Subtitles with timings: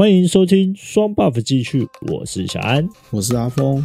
[0.00, 3.82] 欢迎收听双 buff 继续，我是小安，我是阿峰。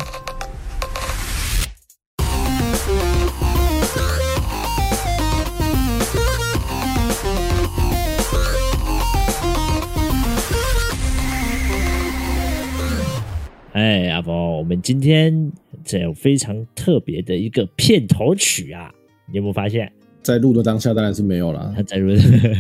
[13.74, 15.52] 哎，阿峰，我们今天
[15.84, 18.90] 这有非常特别的一个片头曲啊，
[19.30, 19.92] 你有没有发现？
[20.26, 22.12] 在录的当下当然是没有啦，他 在录，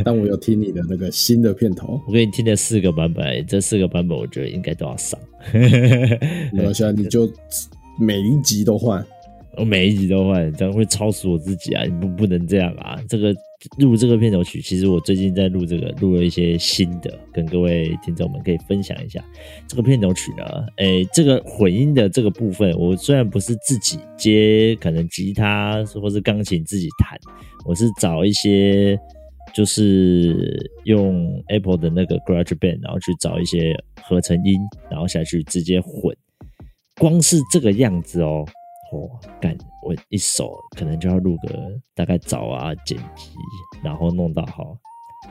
[0.05, 5.19] 但我有听你的那个新的片头，我给你听了四个版本，这四个版本我觉得应该都要上。
[5.51, 7.27] 没关系， 你就
[7.99, 9.03] 每一集都换，
[9.57, 11.83] 我每一集都换，这样会超死我自己啊！
[11.85, 12.99] 你不不能这样啊！
[13.09, 13.33] 这个
[13.77, 19.23] 录这个片头曲，其实我最近在录这个，录了一些新的，跟各位听众们可以分享一下。
[19.67, 20.43] 这个片头曲呢，
[20.77, 27.19] 哎，这个混音的这个部分，我虽然不是自己接，可能吉他或是钢琴自己弹。
[27.65, 28.97] 我是找一些，
[29.53, 36.15] 就是用 Apple 的那个 GarageBand，然后去找一些合成音，然后下去直接混。
[36.97, 38.45] 光是这个样子哦，
[38.91, 39.09] 哦，
[39.41, 43.27] 干，我一手可能就要录个大概找啊剪辑，
[43.83, 44.77] 然后弄到好，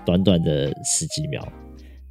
[0.04, 1.46] 短短的十几秒，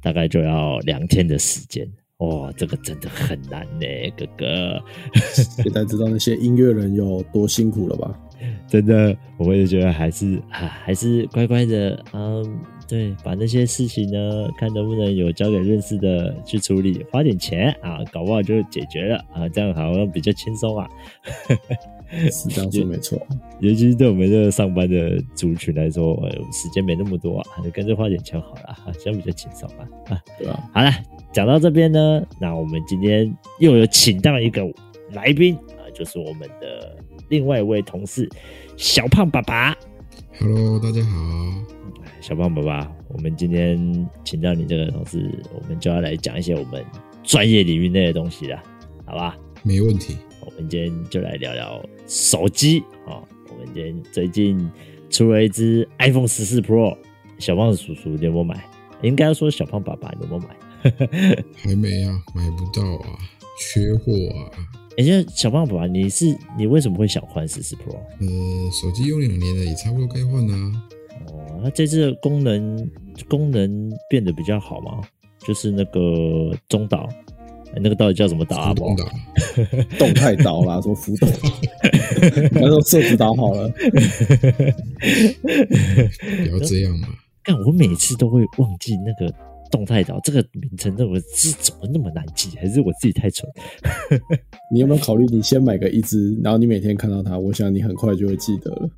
[0.02, 1.86] 大概就要两天的时间。
[2.18, 4.82] 哇， 这个真的很难呢，哥哥。
[5.14, 8.18] 现在知道那些音乐人有多辛苦了吧？
[8.68, 12.60] 真的，我也觉得还是啊，还是乖乖的，嗯，
[12.94, 20.88] 对，把那些事情呢，看能不能有交给认识的去处理，花点钱啊，搞不好就解决了啊，这样好像比较轻松啊。
[22.30, 23.20] 是这样说没错，
[23.58, 29.88] 尤其是对我们这个上班的族群来说，呃，时间没那么多啊，就干脆花点钱好了啊，这样比较轻松啊。
[30.10, 30.70] 啊，对啊。
[30.72, 30.92] 好了，
[31.32, 34.62] 讲到这边呢，那我们今天又有请到一个
[35.10, 36.96] 来宾啊，就是我们的。
[37.30, 38.28] 另外一位同事，
[38.76, 39.74] 小胖爸爸。
[40.38, 41.73] Hello，大家好。
[42.26, 46.82] 小胖爸爸，我们今天请到你这个同事，我们就要来讲一些我们
[47.22, 48.62] 专业领域内的东西了，
[49.04, 49.36] 好吧？
[49.62, 50.16] 没问题。
[50.40, 53.20] 我们今天就来聊聊手机啊。
[53.50, 54.58] 我们今天最近
[55.10, 56.96] 出了一只 iPhone 十四 Pro，
[57.38, 58.64] 小胖叔叔你有没有买？
[59.02, 61.44] 应该说小胖爸爸你有没有买？
[61.58, 63.18] 还没啊，买不到啊，
[63.60, 64.48] 缺货啊。
[64.96, 67.94] 哎，欸、小胖爸爸，你是你为什么会想换十四 Pro？
[68.18, 70.82] 呃，手机用两年了，也差不多该换了。
[71.54, 72.90] 哦，那这次的功能
[73.28, 75.00] 功能变得比较好吗？
[75.46, 77.08] 就是那个中岛，
[77.76, 78.74] 那个到底叫什么岛啊？
[78.74, 79.04] 中岛，
[79.98, 81.28] 动态岛啦，什么浮动，
[82.52, 83.68] 那说设置岛好了。
[83.68, 83.76] 不
[86.50, 87.08] 要这样嘛！
[87.44, 89.32] 但我每次都会忘记那个。
[89.70, 92.50] 动态岛这个名称，那我字怎么那么难记？
[92.58, 93.50] 还是我自己太蠢？
[94.70, 98.88] 你有没有考虑，你先买个一只，然后你每天看到它，我想你很快就会记得了。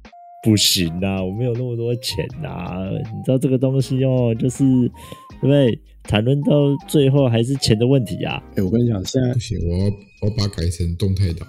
[0.42, 2.78] 不行啊，我没有那么多钱啊！
[2.90, 5.78] 你知道这个东西哦，就是对不对？
[6.04, 6.52] 谈论到
[6.86, 8.40] 最后还是钱的问题啊！
[8.50, 11.44] 哎、欸，我跟你讲，现在不行，我要我要把它改成动态岛。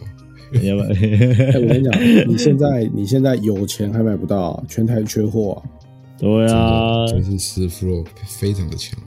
[0.52, 0.88] 你要不要？
[0.90, 5.64] 欸、我跟你讲，你现在你现在有钱还买不到，全台缺货啊！
[6.18, 9.00] 对啊，就是十 Pro 非常的强。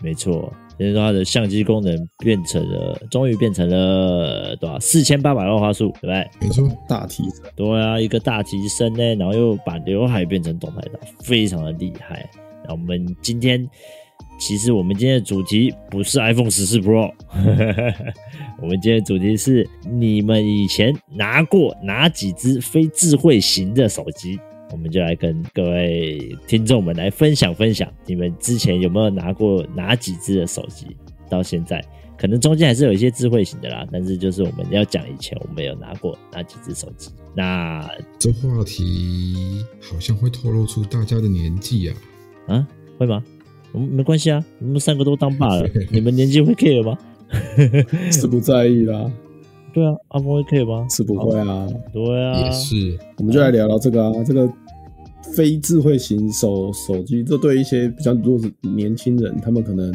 [0.00, 4.78] 没错，就是说它的相机功能变成了，终于变成了多少？
[4.78, 6.28] 四千八百万画素，对不对？
[6.40, 7.42] 没错，大提升。
[7.54, 12.28] 对啊，一个大提升呢，然后又把刘海变成动态的，非常的厉害。
[12.66, 13.68] 那我们今天，
[14.38, 17.10] 其实我们今天的主题不是 iPhone 十四 Pro，
[18.60, 24.38] 我们今天的主题是你们以前拿过哪几只非智慧型的手机？
[24.72, 30.86] 我们就来跟各位听众们来分享分享，你们之前有没有拿过哪几只的手机？
[31.28, 31.84] 到现在
[32.16, 37.10] 可能中间还是有一些智慧型的啦，但是就是我们要讲以前我们有拿过哪几只手机。
[37.34, 37.84] 那
[38.18, 41.96] 这话题好像会透露出大家的年纪啊？
[42.46, 43.22] 啊，会吗？
[43.72, 46.96] 我们没关系啊，我们三个都当爸了， 你们年纪会 care 吗？
[48.10, 49.12] 是不在意啦。
[49.76, 50.86] 对啊，阿波会 care 吗？
[50.88, 51.68] 是不会啊。
[51.92, 52.98] 对啊，也是。
[53.18, 54.50] 我们就来聊聊这个啊，这个
[55.34, 59.92] 非智慧型手手机，这对一些比较弱是年轻人，他们可能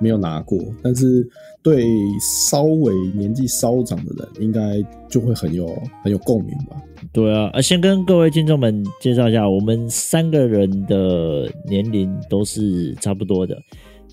[0.00, 1.24] 没有拿过，但是
[1.62, 1.86] 对
[2.18, 5.68] 稍微年纪稍长的人，应该就会很有
[6.02, 6.76] 很有共鸣吧。
[7.12, 13.56] 对啊，啊，先跟各位听众们介绍一下，我们三个人的年龄都是差不多的。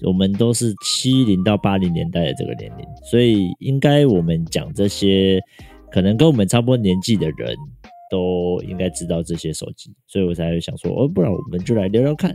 [0.04, 5.40] 我们都是七零到八零年代的这个年龄，所以应该我们讲这些，
[5.92, 7.56] 可能跟我们差不多年纪的人
[8.10, 12.32] 都应该知道这些手机，所以我才会想说，哦，不然我们就来聊聊看，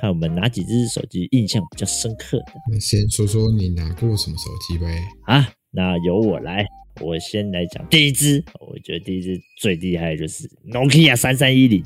[0.00, 2.52] 看我们哪几只手机印象比较深刻的。
[2.70, 4.86] 那先说说你拿过什么手机呗？
[5.26, 6.64] 啊，那由我来，
[7.00, 11.84] 我先来讲第一只，我觉得第一只最厉害的就是 Nokia 3310，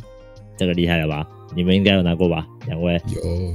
[0.57, 1.27] 这个厉害了吧？
[1.57, 2.47] 你们应该有拿过吧？
[2.67, 3.01] 两位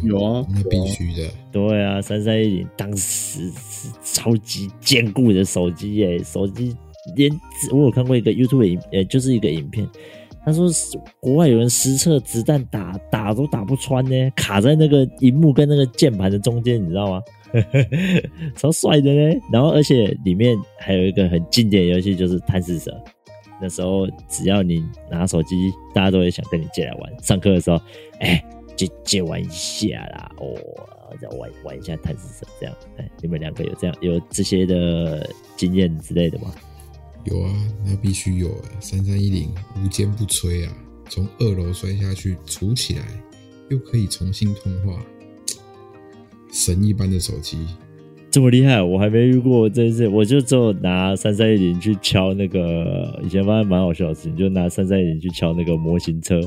[0.04, 1.28] 有有啊，那必须的。
[1.52, 6.76] 对啊，三三一零当时是超级坚固的手机耶，手机
[7.16, 7.32] 连
[7.72, 9.88] 我有看过一个 YouTube 影，呃，就是一个影片，
[10.46, 10.68] 他说
[11.20, 17.22] 国外有人实测子弹打打都打不穿呢，卡在那个荧幕跟那个键盘的中间，你知道吗？
[18.56, 19.40] 超帅的呢。
[19.52, 22.96] 然后而且里面还有一个很经典的游戏，就是贪食蛇。
[23.62, 27.24] 那时候只要你拿手机，大家都会想跟你借来玩。
[27.24, 27.82] 上课的时候，
[28.20, 28.44] 哎、
[28.76, 30.56] 借借玩一下啦，哦，
[31.22, 32.76] 再玩玩一下贪吃蛇这样。
[32.98, 36.54] 哎、你们两个有这样有这些的经验之类的吗？
[37.26, 37.54] 有啊，
[37.86, 38.64] 那必须有啊。
[38.80, 40.74] 三三一零无坚不摧啊，
[41.10, 43.06] 从二楼摔下去，杵起来
[43.70, 45.04] 又可以重新通话，
[46.54, 47.68] 神一般的手机。
[48.32, 56.40] 这么厉害，我还没遇过真是，我就只有拿三三一零去敲那个，以前发现蛮好笑的事情，就拿三三一零去敲那个模型车，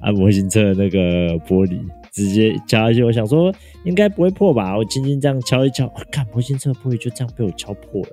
[0.00, 1.78] 啊，模型车的那个玻璃，
[2.10, 3.04] 直接敲下去。
[3.04, 3.54] 我想说
[3.84, 8.10] 应该不会破吧，我轻轻这样敲一敲，看模型车玻璃就这样被我敲破了，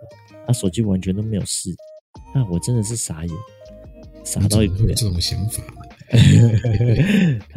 [0.48, 1.70] 啊，手机完全都没有事，
[2.34, 3.34] 啊，我真的是傻眼，
[4.26, 4.78] 傻到一个。
[4.80, 5.64] 有这种想法？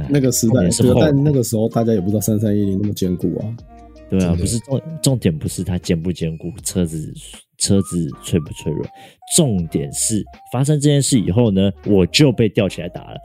[0.08, 0.70] 那个时代，
[1.00, 3.42] 但那个时候大家也不知道三三一零那么坚固啊。
[4.10, 7.12] 对啊，不是重重点，不是它坚不坚固，车子
[7.58, 8.82] 车子脆不脆弱，
[9.36, 13.18] 重点是发生这件事以后呢，我就被吊起来打了，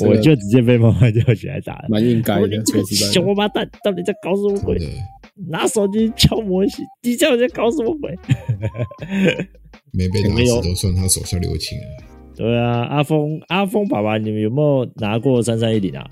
[0.06, 2.62] 我就直接被妈妈吊起来打了，蛮应该的。
[2.94, 4.78] 小王八蛋，到底在搞什么鬼？
[5.48, 8.16] 拿手机敲模型，你叫我在搞什么鬼？
[9.92, 11.84] 没被打死都算他手下留情了。
[12.34, 16.08] 对啊，阿峰阿峰爸爸，你们有没有拿过三三一零啊？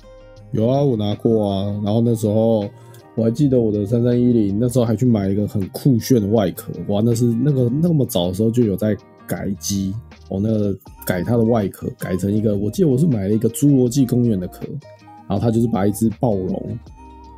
[0.56, 1.80] 有啊，我拿过啊。
[1.84, 2.68] 然后那时候
[3.14, 6.72] 我还记得我的三三一零，那时候还去买一个很酷炫的外壳。
[6.88, 9.94] 哇，那是那个那么早的时候就有在改机
[10.30, 14.64] 哦，那个改它的外壳，改成一个，我记得我是买了一个侏罗纪公园的壳，
[15.28, 16.78] 然后它就是把一只暴龙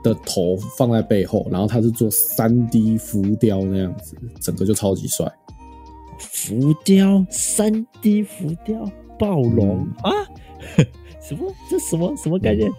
[0.03, 5.27] 的头放在背后，然后它是做三 D 浮雕那样子，整个就超级帅。
[6.19, 10.13] 浮雕，三 D 浮雕，暴龙、嗯、啊？
[11.21, 11.53] 什么？
[11.71, 12.71] 这什么什么概念？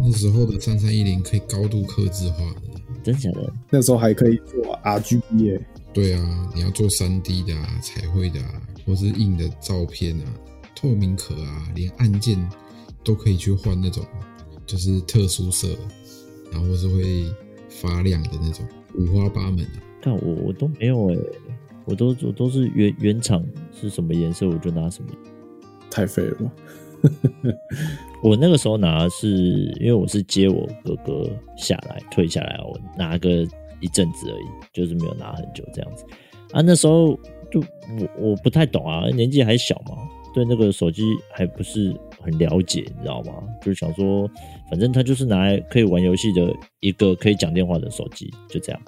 [0.00, 3.52] 那时候的三三一零可以高度客制化的，真假的？
[3.70, 5.66] 那时候还可以做 RGB 耶。
[5.92, 10.24] 对啊，你要做三 D 的啊，彩绘的啊，或是印的照片啊，
[10.76, 12.38] 透明壳啊，连按键
[13.02, 14.04] 都可以去换那种，
[14.66, 15.68] 就是特殊色，
[16.52, 17.24] 然后是会
[17.68, 19.70] 发亮的那种，五花八门的。
[20.00, 21.18] 但我我都没有哎，
[21.84, 25.10] 我都我都是原原厂是什么颜色我就拿什么，
[25.90, 26.52] 太废了吧。
[28.22, 29.28] 我那个时候拿是，
[29.80, 33.46] 因为我是接我哥哥下来退下来，我拿个
[33.80, 36.04] 一阵子而已，就是没有拿很久这样子。
[36.52, 37.18] 啊，那时候
[37.50, 37.60] 就
[38.18, 39.96] 我我不太懂啊，年纪还小嘛，
[40.34, 41.02] 对那个手机
[41.32, 43.34] 还不是很了解，你知道吗？
[43.60, 44.28] 就是想说，
[44.70, 48.82] 反正它就是拿来可以玩游戏的一个可以讲电话的手机，就这样。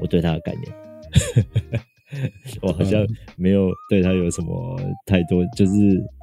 [0.00, 1.84] 我对它的概念。
[2.62, 3.04] 我好像
[3.36, 5.72] 没有对他有什么太多，就是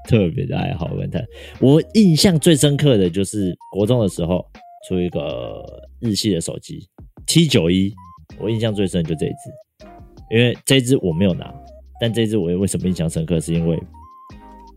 [0.07, 1.19] 特别的爱好跟他。
[1.60, 4.45] 我印象最深刻的就是国中的时候
[4.88, 5.63] 出一个
[6.00, 6.88] 日系的手机
[7.25, 7.94] T 九一，
[8.39, 9.86] 我印象最深的就这一只，
[10.30, 11.54] 因为这一支我没有拿，
[12.00, 13.81] 但这一支我为什么印象深刻，是因为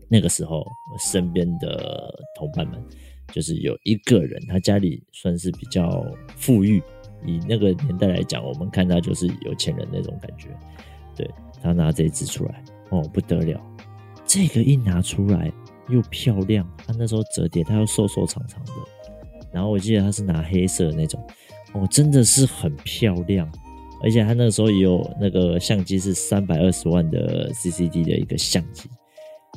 [0.09, 2.83] 那个时候我身边的同伴们，
[3.31, 6.03] 就是有一个人他家里算是比较
[6.35, 6.81] 富裕，
[7.25, 10.49] 以那个年代来讲，我们看他就是有钱人那种感觉。
[11.15, 11.29] 对，
[11.61, 13.61] 他拿这只出来，哦，不得了，
[14.25, 15.51] 这个一拿出来
[15.89, 18.71] 又漂亮，他那时候折叠，他又瘦瘦长长的，
[19.51, 21.23] 然后我记得他是拿黑色的那种，
[21.73, 23.49] 哦，真的是很漂亮，
[24.03, 28.89] 而且他那时候也有那个相机是三百二十万的 CCD 的一个相机，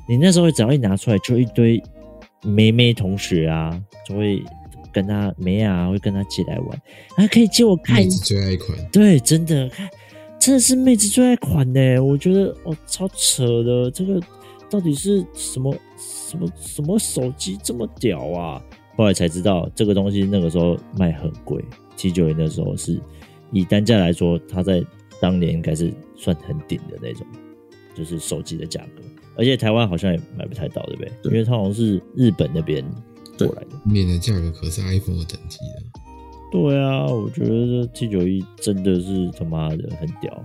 [0.08, 1.82] 你那时候只要一拿出来，就一堆
[2.44, 4.42] 妹妹同学啊，就会
[4.92, 6.82] 跟他妹啊，会跟他借来玩，
[7.16, 9.88] 还可以借我看，最爱一款，对，真的看。
[10.49, 14.19] 真的是妹子最爱款呢，我觉得哦，超扯的，这个
[14.71, 18.64] 到底是什么什么什么手机这么屌啊？
[18.97, 21.62] 后来才知道这个东西那个时候卖很贵
[21.97, 22.99] 七九年的时候是
[23.52, 24.83] 以单价来说，它在
[25.21, 27.26] 当年应该是算很顶的那种，
[27.95, 29.02] 就是手机的价格，
[29.37, 31.12] 而且台湾好像也买不太到，对不对？
[31.25, 32.83] 对，因为它好像是日本那边
[33.37, 35.98] 过来的，面的价格可是 iPhone 的等级的。
[36.50, 40.43] 对啊，我觉得 T 九一真的是他妈的很屌，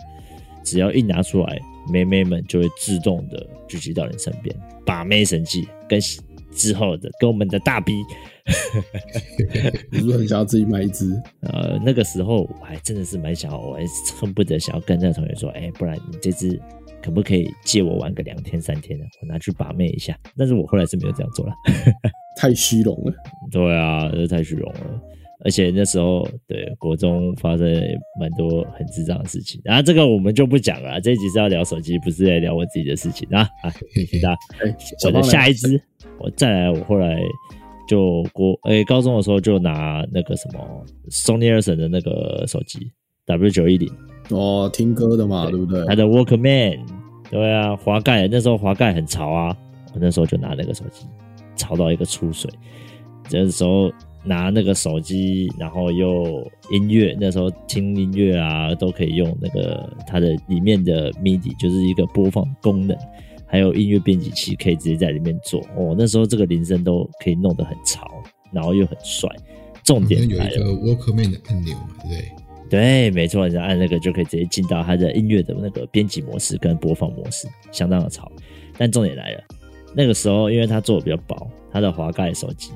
[0.64, 1.60] 只要一拿出来，
[1.92, 4.56] 妹妹们就会自动的聚集到你身边，
[4.86, 6.00] 把妹神器跟
[6.52, 7.94] 之后的跟我们的大 B，
[9.92, 11.20] 你是很想要自己买一支？
[11.42, 13.84] 呃，那个时候我还真的是蛮想要，我还
[14.20, 16.62] 恨不得想要跟那个同学说，哎、欸，不然你这支
[17.02, 20.16] 可不可以借我玩个两天三天的，我拿去把妹一下。
[20.38, 21.54] 但是我后来是没有这样做了，
[22.38, 23.14] 太虚荣了。
[23.50, 25.02] 对啊，这太虚荣了。
[25.46, 27.68] 而且那时候对国中发生
[28.18, 31.02] 蛮多很智障的事情，然后这个我们就不讲了。
[31.02, 33.70] 这一集是要聊手机，不是在聊我自己的事情啊啊！
[33.94, 34.40] 谢谢大家。
[35.06, 35.82] 我的下一支，
[36.18, 37.20] 我再来，我后来
[37.90, 42.80] 就国诶、欸、高中的时候就拿那个什么 Sony Ericsson 的那个手机
[43.26, 43.92] W 九一零
[44.30, 45.86] 哦，听歌的嘛，对，对不对？
[45.88, 46.80] 它的 Walkman，
[47.30, 49.54] 对啊，滑盖那时候滑盖很潮啊，
[49.94, 51.06] 我那时候就拿那个手机，
[51.58, 52.50] 潮到一个出水，
[53.28, 53.92] 这时候。
[54.24, 62.98] 拿那个手机，然后又音乐，那时候听音乐啊，都可以用那个它的里面的 MIDI，就是一个播放功能，
[63.46, 65.60] 还有音乐编辑器，可以直接在里面做。
[65.76, 68.08] 哦，那时候这个铃声都可以弄得很潮，
[68.52, 69.30] 然后又很帅。
[69.84, 72.32] 重点有一个 Walkman 的按钮嘛，对不对？
[72.70, 78.32] 对，没错，你按那个就可以直接进到它的音乐的那个编辑模式跟播放模式，相当的潮。
[78.78, 79.44] 但重点来了，
[79.94, 82.72] 那个时候因为它做的比较薄，它的滑盖手机。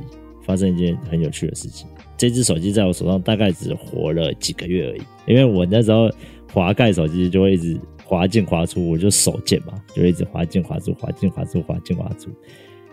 [0.47, 1.87] 发生一件很有趣的事情，
[2.17, 6.09] 这只手机在我手上大概只活了几个月而已，因为我那时候
[6.53, 12.31] 滑盖手机就会一直滑进滑出，我就手贱嘛，就一直滑进滑出，滑进滑出，滑进滑出，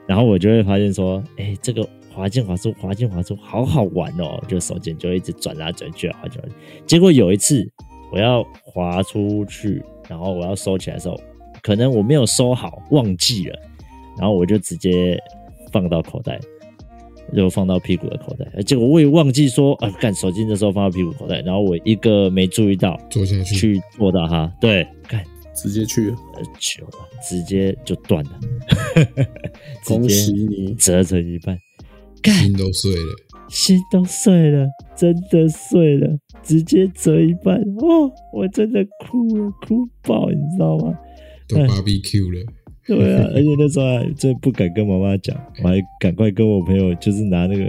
[0.05, 6.55] 然后我就会发现说，哎，这个滑进滑出，滑进滑出，好好玩哦，就手贱就一直转来转去，滑进滑出。
[6.85, 7.65] 结果有一次
[8.13, 11.19] 我要滑出去，然后我要收起来的时候，
[11.63, 13.59] 可能我没有收好，忘记了，
[14.19, 15.17] 然后我就直接
[15.73, 16.41] 放到口袋。
[17.35, 26.17] 就放到屁股的口袋，结果我也忘记说啊，干手机的时候放到屁股口袋，然后我一个没注意到，坐下去，去坐到它，对，干直接去了，
[26.59, 26.91] 糗了，
[27.23, 28.31] 直接就断了，
[29.87, 30.75] 恭喜你。
[30.75, 31.59] 折成一半，
[32.23, 33.15] 心都碎了，
[33.49, 40.95] 心都碎了，真的碎了，直接折一半，哦，我真的哭了，哭爆，你知道吗？
[41.49, 42.53] 都 BBQ 了。
[42.87, 47.65] 对啊， 而且那时候还真不敢跟妈妈讲，我还赶快跟我朋友，就是拿那个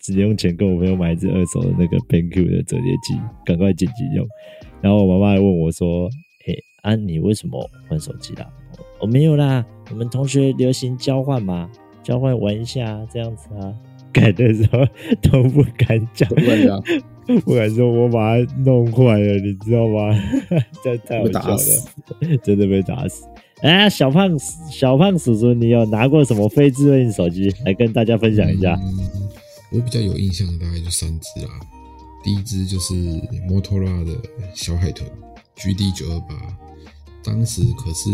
[0.00, 4.26] 直接用钱跟我朋友买一只二手的那个 BenQ 的折叠机，赶快紧急用。
[4.80, 6.08] 然后我妈妈还问我说
[6.46, 8.46] ：“哎，安、啊，你为什么换手机啦？”
[9.00, 11.70] 我、哦、没有啦，我们同学流行交换嘛，
[12.02, 13.74] 交换玩一下这样子啊。
[14.12, 14.78] 改的时候
[15.20, 16.82] 都不敢讲，不敢讲，
[17.44, 20.18] 不敢说我把它弄坏了，你知道吗？
[20.82, 21.72] 这太好笑
[22.20, 23.26] 了，真的被打死。
[23.62, 24.38] 哎，小胖
[24.70, 28.78] 小胖叔叔，你有拿过什么非智慧型手机来跟大家分享一下？
[28.82, 29.08] 嗯，
[29.72, 31.48] 我比较有印象的大概就三只啦。
[32.22, 32.94] 第一只就是
[33.48, 34.12] 摩托罗拉的
[34.54, 35.08] 小海豚
[35.56, 36.58] GD 九二八，
[37.24, 38.10] 当时可是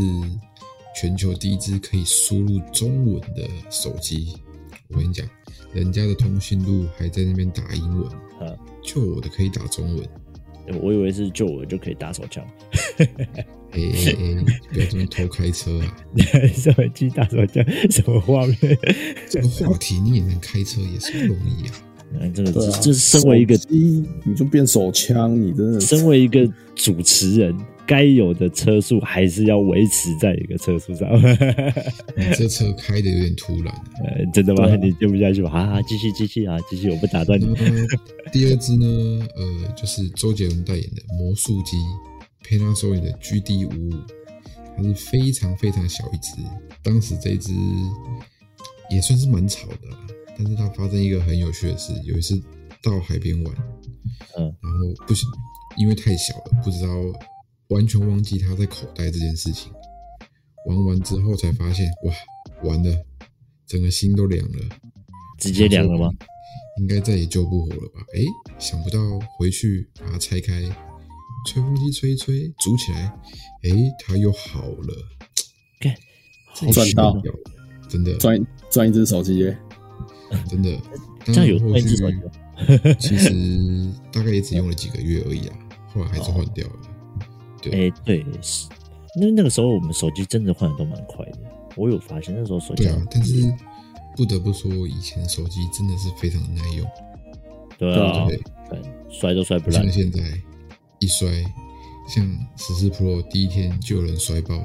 [0.94, 4.36] 全球第一只可以输入中文的手机。
[4.90, 5.26] 我跟你讲，
[5.72, 8.06] 人家的通讯录还在那边打英文，
[8.46, 10.08] 啊，就我的可以打中文。
[10.80, 12.46] 我以为是就我就可以打手枪。
[13.72, 14.44] 哎哎哎！
[14.72, 15.96] 不要这么偷开车啊！
[16.54, 17.64] 什么机打手枪？
[17.90, 18.56] 什么画面？
[19.28, 21.74] 这个话题你也能开车，也是不容易啊！
[22.20, 31.08] 嗯， 这个这身为一个机，你就变手枪，你真的身为一个主持人，该有的车速还是要维持在一个车速上。
[32.14, 33.74] 你 这车开的有点突然，
[34.04, 34.66] 呃，真的吗？
[34.68, 35.48] 啊、你接不下去吧？
[35.48, 37.46] 好好，继续继续啊，继续，我不打断你。
[38.30, 38.86] 第二支呢，
[39.34, 41.78] 呃，就是周杰伦代言的魔术机。
[42.42, 44.02] Panasonic 的 GD 五五，
[44.76, 46.36] 它是非常非常小一只，
[46.82, 47.52] 当时这只
[48.90, 49.78] 也算是蛮吵的，
[50.36, 52.40] 但是它发生一个很有趣的事，有一次
[52.82, 53.54] 到海边玩，
[54.36, 55.28] 嗯，然后不行，
[55.76, 56.88] 因为太小了，不知道
[57.68, 59.72] 完全忘记它在口袋这件事情，
[60.66, 62.14] 玩完之后才发现，哇，
[62.68, 63.04] 完了，
[63.66, 64.58] 整个心都凉了，
[65.38, 66.10] 直接凉了吗？
[66.80, 68.00] 应该再也救不活了吧？
[68.14, 68.20] 哎，
[68.58, 68.98] 想不到
[69.38, 70.62] 回去把它拆开。
[71.46, 73.00] 吹风机吹一吹，煮起来，
[73.62, 74.94] 哎、欸，它又好了，
[75.80, 75.94] 干，
[76.72, 77.16] 赚到，
[77.88, 78.14] 真的。
[78.16, 79.38] 赚赚一只手机。
[79.38, 79.58] 耶，
[80.48, 80.78] 真的，
[81.24, 82.16] 这样有换一只手机，
[82.98, 83.30] 其实
[84.12, 85.58] 大概也只用了几个月而已啊，
[85.92, 86.74] 后来还是换掉了。
[87.60, 88.68] 对，哎、欸，对，是，
[89.20, 91.38] 那那个时候我们手机真的换的都蛮快的，
[91.76, 93.52] 我有发现那时候手机，对啊，但是
[94.16, 96.88] 不得不说，以前手机真的是非常耐用，
[97.78, 98.80] 对啊，对，
[99.10, 100.20] 摔都摔不烂，像现在。
[101.02, 101.28] 一摔，
[102.06, 102.24] 像
[102.56, 104.62] 十四 Pro 第一天就有人摔爆，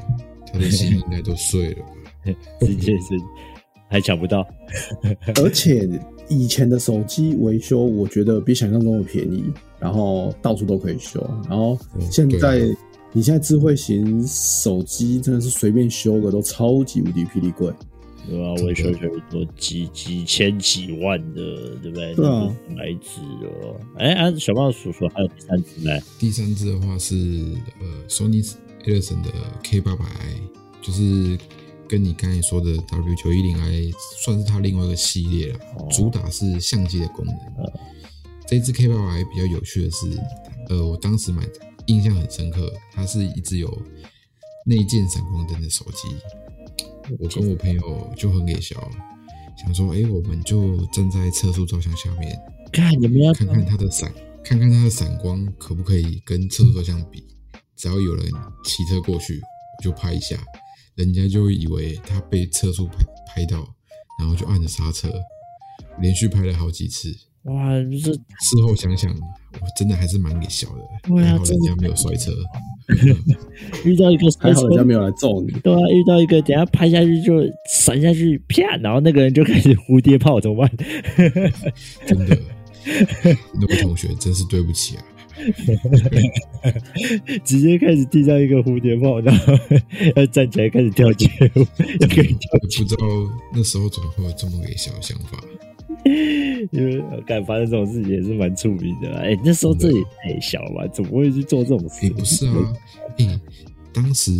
[0.53, 1.91] 他的心应该都碎了吧？
[2.61, 3.17] 直接是
[3.89, 4.45] 还抢不到，
[5.41, 5.89] 而且
[6.27, 9.45] 以前的手机维修，我觉得比想象中的便宜，
[9.79, 11.19] 然后到处都可以修。
[11.49, 11.77] 然后
[12.11, 12.75] 现在，哦、
[13.13, 17.71] 你现在智慧型手机真的是随便修个都超级无敌霹雳贵。
[18.29, 22.13] 对啊，维修修多几几千几万的，对不对？
[22.15, 23.79] 对啊，来支哦。
[23.97, 25.99] 哎，啊，小胖叔叔还有第三只呢？
[26.19, 27.15] 第三只的话是
[27.79, 28.45] 呃，，Sony
[28.83, 29.31] Ericsson 的
[29.63, 30.41] K 八百 I，
[30.81, 31.37] 就是
[31.87, 33.91] 跟你刚才说的 W 九一零 I
[34.23, 37.35] 算是它另外一个系列了，哦主打是相机的功能。
[37.35, 37.71] 嗯
[38.49, 40.05] 这只 K 八百 I 比较有趣的是，
[40.69, 41.43] 呃，我当时买
[41.87, 43.69] 印象很深刻，它是一只有
[44.65, 46.07] 内建闪光灯的手机。
[47.19, 48.75] 我跟我朋友就很给笑，
[49.57, 52.37] 想说，哎，我们就站在测速照相下面，
[52.71, 54.11] 看你们要看看它的闪，
[54.43, 57.25] 看看它的闪光可不可以跟测速照相比。
[57.75, 58.25] 只要有人
[58.63, 60.35] 骑车过去，我就拍一下，
[60.95, 62.95] 人家就会以为他被测速拍
[63.27, 63.65] 拍到，
[64.19, 65.09] 然后就按着刹车，
[66.01, 67.15] 连续拍了好几次。
[67.43, 67.69] 哇，
[68.03, 70.81] 这事后想想，我真的还是蛮给笑的。
[71.15, 72.31] 还好人家没有摔车。
[73.83, 75.51] 遇到一个 还好人家没有来揍你。
[75.61, 80.71] 对啊，遇到一个等下拍下去就闪下去，啪，然后那个人就开始蝴蝶炮，怎么办？
[82.05, 82.37] 真的，
[83.59, 85.03] 那位同学真是对不起啊！
[87.43, 89.53] 直接开始地上一个蝴蝶炮，然后
[90.15, 91.59] 要站起来开始跳街舞，
[91.99, 93.05] 要可以跳不知道
[93.53, 95.37] 那时候怎么会有这么给笑的想法。
[96.71, 99.19] 因为敢发生这种事情也是蛮出名的啦。
[99.19, 100.87] 哎、欸，那时候这也太小了吧？
[100.93, 102.05] 怎么会去做这种事？
[102.05, 102.53] 哎、欸，不是啊，
[103.19, 103.41] 哎、欸，
[103.93, 104.31] 当时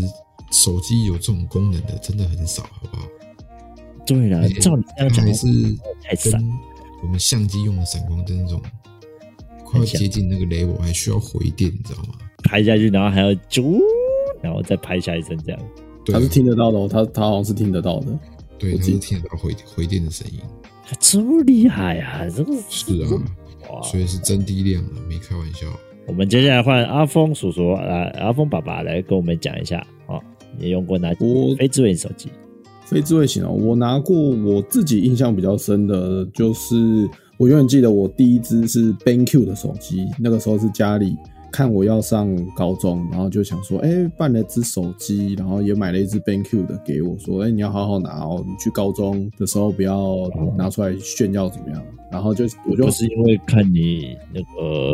[0.52, 3.08] 手机有这种功能的真的很少，好不好？
[4.06, 5.48] 对啦，欸、照你这样讲，还是
[6.04, 6.42] 太闪。
[7.04, 8.62] 我们相机用的闪光灯那种，
[9.64, 12.16] 快要接近那个 level，还需要回电，你知道吗？
[12.44, 13.80] 拍下去，然后还要啾，
[14.42, 15.60] 然后再拍下一声，这样。
[16.06, 18.18] 他是听得到的哦，他他好像是听得到的。
[18.58, 20.40] 对，他是听得到回回电的声音。
[21.00, 22.28] 这么厉害啊！
[22.30, 25.68] 这个是啊，所以是真低量啊，没开玩笑。
[26.08, 30.20] 我们接下来换阿峰叔叔来，阿峰爸爸来跟我们讲一下啊，
[30.58, 32.30] 你用过哪我非智慧手机？
[32.86, 41.18] 非智慧型哦，我拿过，我自己印象比较深的就是，我永远记得我第一只是 BenQ 的手机，那个时候是家里。
[41.58, 50.18] 看我要上高中，然后就想说，哎、欸，办了只手机，然后也买了一只 BenQ 的给我，说，哎、欸，你要好好拿哦，你去高中的时候不要
[50.56, 51.84] 拿出来炫耀怎么样？
[52.12, 54.92] 然后就我就不是因为看你那个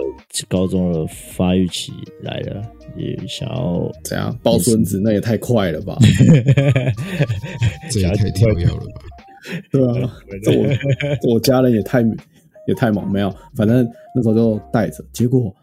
[0.47, 1.91] 高中的发育期
[2.21, 2.61] 来了，
[2.95, 5.01] 也想要怎样抱孙子？
[5.03, 5.97] 那也太快了吧！
[7.91, 9.01] 这也太跳跃了吧？
[9.69, 10.65] 对啊，这我
[11.35, 12.01] 我家人也太
[12.69, 15.53] 也太猛，没有，反正那时候就带着，结果。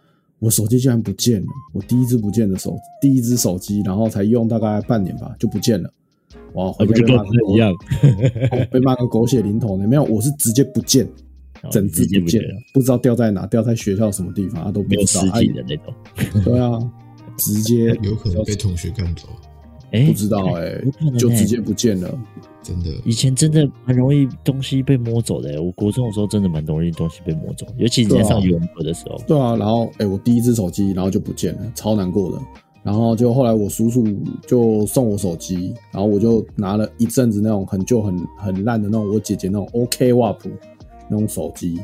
[0.40, 1.46] 我手机竟然不见了！
[1.74, 5.92] 我第一只不见的手，第一只手机，然后才用大概半年吧，就不见了。
[6.54, 7.72] 哇，回家被骂个狗一样，
[8.70, 9.86] 被骂个狗血淋头的。
[9.86, 11.06] 没有，我是直接不见，
[11.70, 15.04] 整只不见，不知道掉在哪，掉在学校什么地方，他都不知道。
[15.04, 15.94] 实体的那种。
[16.42, 16.90] 对啊，
[17.36, 19.28] 直接有可能被同学干走。
[19.92, 20.80] 哎，不知道哎，
[21.18, 22.18] 就直接不见了。
[22.62, 25.62] 真的，以前真的蛮容易东西被摸走的。
[25.62, 29.18] 我国中的时候真的蛮容易东西被摸走，尤其是在上语文课的时候。
[29.26, 32.38] 对啊，然后哎、欸，我第一只手机然后就不见了，超难过的。
[32.82, 34.06] 然后就后来我叔叔
[34.46, 40.50] 就送我手机，然后我就拿了一阵子那种很旧、很很烂的那种我姐姐那种 OK 瓦普
[41.08, 41.78] 那种手机。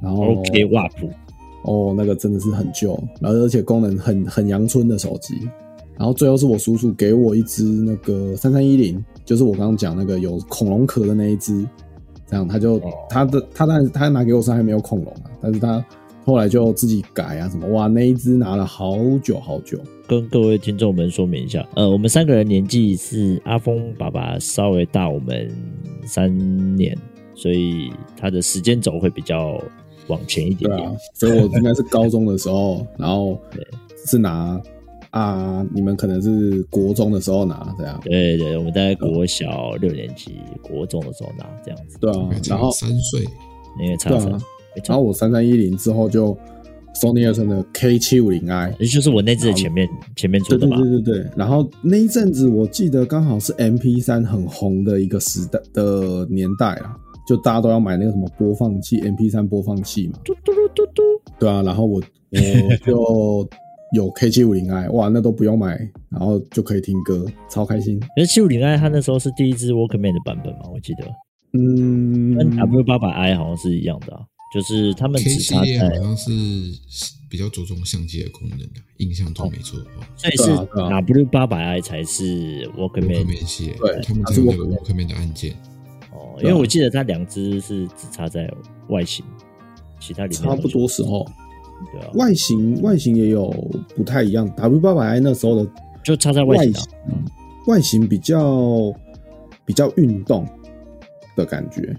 [0.00, 1.10] 然后 OK 瓦普，
[1.64, 5.48] 哦，那个真的是很旧，然后而且功能很很阳春的手机。
[5.98, 11.66] 然后最后是我叔叔给我一只那个三三一零，就是我刚刚讲那个有恐龙壳的那一只，
[12.24, 15.84] 这样他就、哦、他的他当然他拿给我时还没有恐龙啊，但是他
[16.24, 19.76] 后来就自己改啊什么，哇，那一只拿了好久好久。
[20.06, 25.50] 跟各位听众们说明一下，呃，我们三个人年纪是阿峰爸爸稍微大我们
[26.06, 26.96] 三年，
[27.34, 29.60] 所以他的时间轴会比较
[30.06, 30.78] 往前一点点。
[30.78, 33.36] 对啊，所以我应该是高中的时候，然后
[34.06, 34.62] 是拿。
[35.10, 41.96] 啊，你们可能是国中的时候拿这样，对对，我们在国小六年级、嗯、国中的时候拿这样子。
[41.98, 43.22] 对啊，然后三岁，
[43.82, 44.38] 因为差三、啊，
[44.86, 46.36] 然后我三三一零之后就
[46.94, 50.76] Sony Ericsson 的 K 七五零 I，也就是我那支的前面前面出的嘛。
[50.76, 51.30] 对对对对对。
[51.34, 56.94] 然后那一阵子我记得刚好是 MP 三很红的一个时代的年代啊，
[57.26, 60.18] 就大家都要买那个什么播放器，MP 三播放器嘛。
[60.22, 61.02] 嘟嘟嘟嘟。
[61.38, 61.98] 对啊，然后我
[62.34, 63.48] 我就。
[63.92, 65.78] 有 K 七五零 I，哇，那都不用买，
[66.10, 67.98] 然后就可以听歌，超开心。
[68.16, 71.04] 而七五零 I 它那时候是第一支 Walkman 的版本嘛，我记得。
[71.54, 74.20] 嗯，跟 W 八百 I 好像是一样的啊，
[74.52, 76.30] 就是他们只差在好像是
[77.30, 78.66] 比较着重相机的功能的，
[78.98, 80.06] 印象中没错的话。
[80.16, 85.54] 所以是 W 八百 I 才是 Walkman 系列，对，他们才有那个 Walkman 的按键。
[86.12, 88.52] 哦，因为我记得它两只是只差在
[88.88, 89.24] 外形，
[89.98, 91.26] 其他里面差不多时候。
[91.92, 93.50] 对啊，外形外形也有
[93.94, 94.48] 不太一样。
[94.56, 95.70] W 八百 I 那时候的
[96.02, 97.24] 就差在外形，啊，嗯，
[97.66, 98.92] 外形比较
[99.64, 100.46] 比较运动
[101.36, 101.96] 的感觉，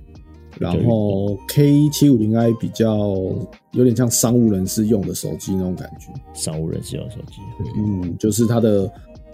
[0.57, 3.15] 然后 K 七五零 I 比较
[3.71, 6.07] 有点像商务人士用的手机那种感觉。
[6.33, 7.41] 商务人士用手机，
[7.77, 8.91] 嗯，就是它的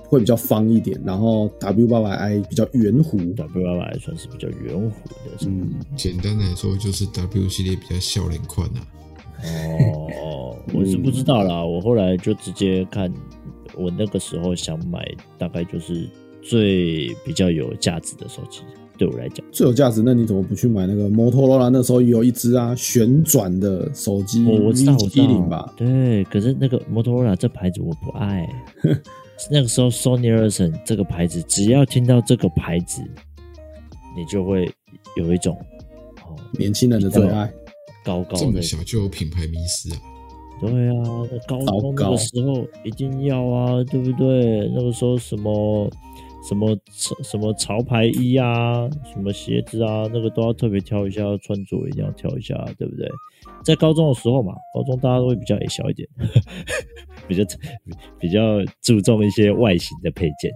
[0.08, 5.48] 会比较方一点，然后 W 八百 I 比较圆弧，W 八百 I 算是比较圆弧的。
[5.48, 8.86] 嗯，简单来说就是 W 系列比较笑脸宽啊。
[9.44, 13.12] 哦，我是不知道啦，我后来就直接看，
[13.76, 15.06] 我那个时候想买，
[15.38, 16.10] 大概就是
[16.42, 18.62] 最比较有价值的手机。
[18.98, 21.68] 对我来讲最有价值，那你怎么不去买那个摩托罗拉？
[21.68, 25.74] 那时候有一只啊，旋转的手机，我知道，我知道吧？
[25.76, 28.48] 对，可是那个摩托罗拉这牌子我不爱。
[29.52, 33.02] 那个时候，Sony Ericsson 这个牌子，只要听到这个牌子，
[34.16, 34.72] 你就会
[35.18, 35.58] 有一种
[36.26, 37.52] 哦，年轻人的最爱，
[38.06, 39.98] 高高的，这么小就有品牌迷失啊？
[40.62, 44.70] 对啊，那高中那个时候一定要啊，对不对？
[44.74, 45.90] 那个时候什么？
[46.48, 53.10] 什么潮什么潮牌衣啊，什么鞋子啊，那个都要特别挑一下，穿着一定要挑一下，对不对？
[53.64, 56.08] 在高中的时候嘛，高中大家都会比较矮小一点，
[57.28, 57.44] 比较
[58.20, 60.52] 比较注重一些外形的配件。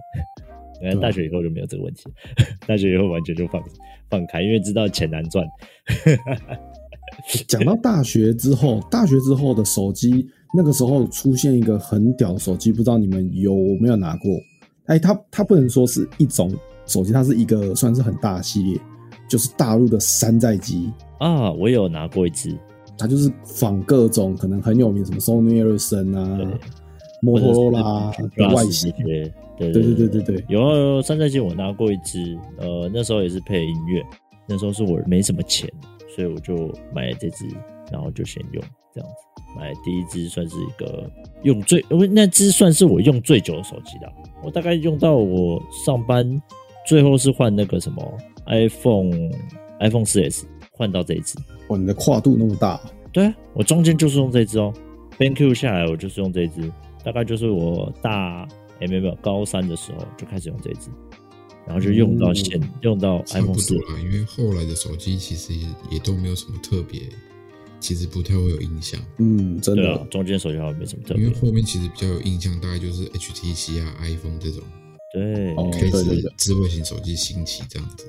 [0.80, 2.04] 然后大学以后就没有这个问题，
[2.68, 3.60] 大学以后完全就放
[4.08, 5.44] 放开，因为知道钱难赚。
[7.46, 14.30] 讲到大学之后，大学之后的手机，那个时候出现一个很屌的手机，不知道你们有没有拿过？
[14.86, 16.52] 哎，它它不能说是一种
[16.86, 18.80] 手机，它是一个算是很大的系列，
[19.28, 21.52] 就是大陆的山寨机啊。
[21.52, 22.56] 我有拿过一只，
[22.98, 26.38] 它就是仿各种可能很有名，什么 Sony Ericsson 啊、
[27.22, 28.92] 摩托罗拉的外形。
[29.58, 32.36] 对对对对对对，有，有山寨机，我拿过一只。
[32.56, 34.02] 呃，那时候也是配音乐，
[34.48, 35.70] 那时候是我没什么钱，
[36.14, 37.46] 所以我就买了这支，
[37.92, 38.62] 然后就先用
[38.94, 39.16] 这样子。
[39.56, 41.10] 买第一支算是一个
[41.42, 44.12] 用最，因为那支算是我用最久的手机了。
[44.42, 46.40] 我大概用到我上班，
[46.86, 49.30] 最后是换那个什么 iPhone
[49.80, 51.36] iPhone 4S，换到这一支。
[51.68, 52.80] 哇，你的跨度那么大？
[53.12, 54.72] 对啊，我中间就是用这支哦。
[55.18, 56.72] BenQ 下来，我就是用这一支，
[57.04, 58.46] 大概就是我大
[58.80, 60.88] 哎没有没有高三的时候就开始用这一支，
[61.66, 63.68] 然后就用到现、嗯、用到 iPhone 4。
[63.68, 67.00] 差不多啦，因为后来的手机其实也也都没有什么特别。
[67.78, 71.24] 其实不太会有印象，嗯，真的，啊、中间手机好像没什么特别。
[71.24, 74.62] 因为后面其实比较有印象，大概就是 HTC 啊、iPhone 这种，
[75.14, 78.04] 对，开始智慧型手机兴起这样子。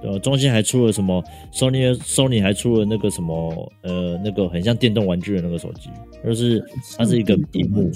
[0.00, 3.70] 对，中间还出了什么？Sony Sony 还出了那个什么？
[3.82, 5.90] 呃，那个很像电动玩具的那个手机，
[6.24, 6.64] 就是
[6.96, 7.90] 它是一个荧幕，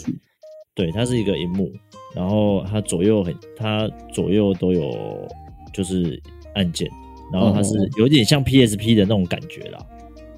[0.75, 1.73] 对，它是一个荧幕，
[2.15, 5.29] 然后它左右很，它左右都有
[5.73, 6.21] 就是
[6.55, 6.89] 按键，
[7.33, 9.85] 然后它是有点像 PSP 的那种感觉啦。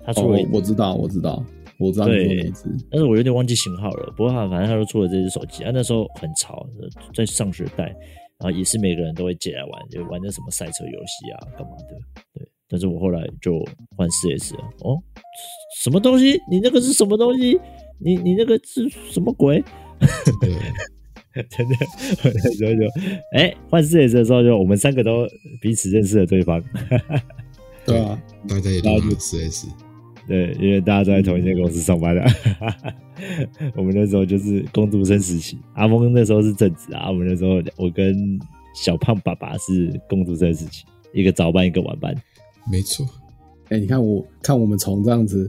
[0.05, 1.45] 它出了、哦，我知道，我知道，
[1.79, 2.51] 我知道对，
[2.91, 4.13] 但是我有点忘记型号了。
[4.17, 6.67] 不过它反正它就出了这只手机啊，那时候很潮，
[7.15, 7.85] 在上学带，
[8.39, 11.95] 然后也是每个人都会借来玩，就玩那什么赛车游戏啊，干嘛的。
[12.33, 13.63] 对，但是我后来就
[13.97, 14.61] 换四 S 了。
[14.81, 14.97] 哦，
[15.83, 16.41] 什么东西？
[16.51, 17.61] 你那个是什么东西？
[17.99, 19.63] 你你那个是什么鬼？
[21.51, 21.77] 真的，
[22.35, 22.81] 那时候就
[23.33, 25.27] 哎换四 S 的时候，就我们三个都
[25.61, 26.63] 彼此认识了对方。
[27.85, 29.67] 对啊，大家也都拿四 S。
[30.27, 32.25] 对，因为大家都在同一间公司上班的，
[33.77, 35.57] 我们那时候就是工读生时期。
[35.75, 38.37] 阿峰那时候是正职啊，我们那时候我跟
[38.75, 42.13] 小胖爸爸是工读生时期，一个早班一个晚班。
[42.69, 43.07] 没错。
[43.69, 45.49] 哎、欸，你看我看我们从这样子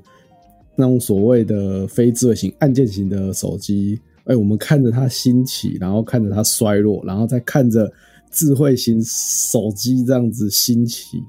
[0.75, 7.91] 那种所谓的非智慧型按键型的手机，哎、欸，我们看着它兴起，然后看着它衰落，然后再看着
[8.31, 11.21] 智慧型手机这样子兴起。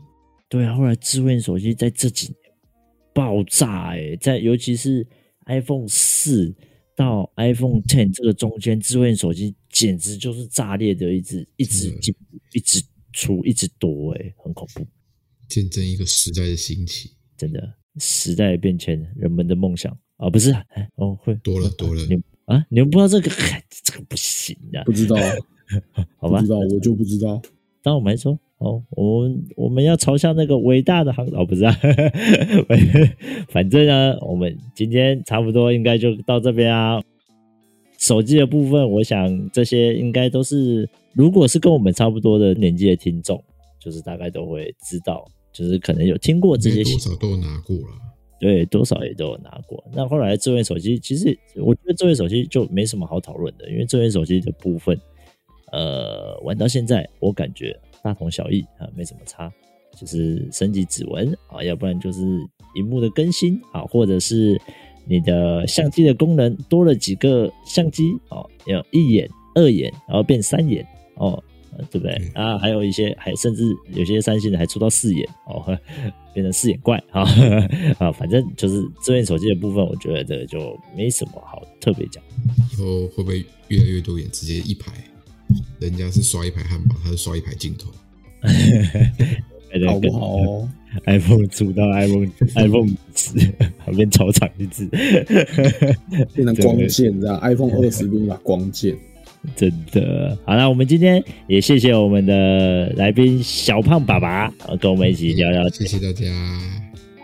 [0.49, 2.37] 对啊，后来智慧型手机在这几年。
[3.15, 5.05] 爆炸哎、欸，在尤其是
[5.47, 6.55] iPhone 四
[6.95, 12.15] 到 iPhone Ten 这个中间，智慧型手机简直就是炸裂的一直一直进
[12.53, 12.81] 一直
[13.13, 14.87] 出一直多哎、欸，很恐怖，
[15.49, 17.61] 见证一个时代的兴起，真的
[17.97, 20.53] 时代的变迁，人们的梦想啊，不是
[20.95, 22.15] 哦会多了多了你
[22.49, 23.31] 啊，你们不知道这个
[23.85, 25.17] 这个不行的、啊，不知道，
[26.19, 27.41] 好吧，不知道我就不知道，
[27.83, 28.39] 当我没说。
[28.59, 31.73] 哦，我们我们要朝向那个伟大的航道，哦，不是啊，
[33.51, 37.01] 反正呢，我们今天差不多应该就到这边啊。
[37.99, 43.43] 手机的部分，我想这些应该都是，如果是跟我们差不多的年纪的听众，
[43.81, 47.95] 就是大概都会知道，就是可能有听过这些，多少都拿过了，
[48.41, 49.83] 对，多少也都有拿过。
[49.93, 54.99] 那后来智慧手机，其实我觉得智慧手机就没什么好讨论的，因为智慧手机的部分，
[55.73, 57.79] 呃，玩到现在，我感觉。
[58.01, 59.53] 大同小异啊，没什么差，
[60.01, 62.21] 就是升级指纹啊，要不然就是
[62.77, 64.59] 荧幕的更新啊，或者是
[65.05, 71.43] 你的相机的功能多了几个相机哦，要一眼、二眼，然后变三眼哦，
[71.91, 72.31] 对不对？
[72.35, 75.65] 啊，还有一些还甚至有些三星的还出到四眼哦，
[76.35, 77.23] 变成四眼怪啊
[77.99, 82.23] 啊，反正就是智能手机的部分，我觉得这个就没什么好特别讲。
[82.73, 84.93] 以后会不会越来越多眼直接一排？
[85.81, 87.91] 人家是刷一排汉堡，他是刷一排镜头，
[89.87, 90.69] 好不好哦
[91.07, 93.33] ？iPhone 出到 iPhone iPhone 十
[93.79, 94.87] 旁边超长一只，
[96.35, 98.97] 变成光剑这样，iPhone 二十变成光剑。
[99.57, 105.69] 真的好，了我们今天也谢谢我们的来宾小胖爸爸，跟我们一起聊聊。
[105.71, 106.27] 谢谢大家。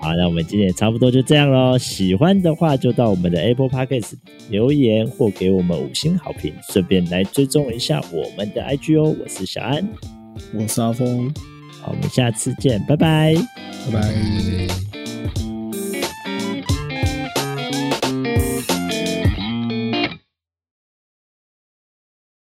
[0.00, 1.78] 好，那我们今天也差不多就这样喽。
[1.78, 4.12] 喜欢的话，就到我们的 Apple Podcast
[4.50, 9.16] 留言或给我们五星好评，顺便来追踪一下我们的 IG 哦。
[9.18, 9.86] 我是小安，
[10.52, 11.32] 我是阿峰。
[11.80, 13.34] 好，我们下次见，拜拜，
[13.90, 14.93] 拜拜。